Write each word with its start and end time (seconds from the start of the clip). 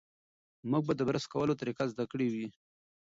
موږ 0.69 0.83
به 0.87 0.93
د 0.97 1.01
برس 1.07 1.25
کولو 1.33 1.59
طریقه 1.61 1.83
زده 1.91 2.05
کړې 2.11 2.27
وي. 2.33 2.47